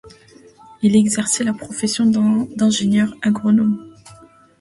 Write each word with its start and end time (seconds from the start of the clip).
Il 0.81 0.95
exerçait 0.95 1.43
la 1.43 1.53
profession 1.53 2.07
d'ingénieur 2.07 3.13
agronome. 3.21 3.93